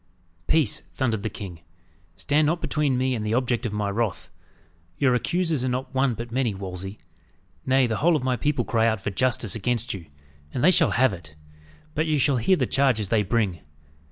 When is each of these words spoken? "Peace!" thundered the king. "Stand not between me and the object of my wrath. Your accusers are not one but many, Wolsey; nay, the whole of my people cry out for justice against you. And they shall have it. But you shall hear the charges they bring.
"Peace!" 0.47 0.79
thundered 0.95 1.21
the 1.21 1.29
king. 1.29 1.59
"Stand 2.15 2.47
not 2.47 2.59
between 2.59 2.97
me 2.97 3.13
and 3.13 3.23
the 3.23 3.35
object 3.35 3.67
of 3.67 3.71
my 3.71 3.87
wrath. 3.87 4.31
Your 4.97 5.13
accusers 5.13 5.63
are 5.63 5.69
not 5.69 5.93
one 5.93 6.15
but 6.15 6.31
many, 6.31 6.55
Wolsey; 6.55 6.97
nay, 7.67 7.85
the 7.85 7.97
whole 7.97 8.15
of 8.15 8.23
my 8.23 8.35
people 8.35 8.65
cry 8.65 8.87
out 8.87 8.99
for 8.99 9.11
justice 9.11 9.53
against 9.53 9.93
you. 9.93 10.07
And 10.55 10.63
they 10.63 10.71
shall 10.71 10.89
have 10.97 11.13
it. 11.13 11.35
But 11.93 12.07
you 12.07 12.17
shall 12.17 12.37
hear 12.37 12.55
the 12.57 12.65
charges 12.65 13.09
they 13.09 13.21
bring. 13.21 13.59